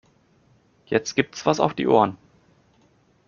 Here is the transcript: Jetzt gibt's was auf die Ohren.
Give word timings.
Jetzt 0.87 1.15
gibt's 1.15 1.45
was 1.45 1.59
auf 1.59 1.75
die 1.75 1.85
Ohren. 1.85 2.17